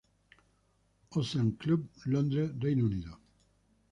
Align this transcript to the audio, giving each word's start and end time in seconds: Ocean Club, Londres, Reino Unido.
Ocean 1.11 1.51
Club, 1.59 1.85
Londres, 2.07 2.53
Reino 2.59 2.87
Unido. 2.87 3.19